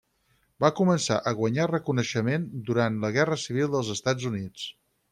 Va 0.63 0.71
començar 0.79 1.17
a 1.31 1.33
guanyar 1.41 1.69
reconeixement 1.73 2.49
durant 2.71 3.01
la 3.07 3.15
Guerra 3.19 3.41
Civil 3.47 3.73
dels 3.77 3.97
Estats 3.99 4.31
Units. 4.35 4.69